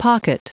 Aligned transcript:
Pocket. 0.00 0.40